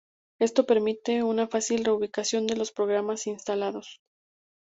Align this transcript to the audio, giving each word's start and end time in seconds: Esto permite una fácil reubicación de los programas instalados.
Esto 0.39 0.65
permite 0.65 1.21
una 1.21 1.47
fácil 1.47 1.85
reubicación 1.85 2.47
de 2.47 2.55
los 2.55 2.71
programas 2.71 3.27
instalados. 3.27 4.01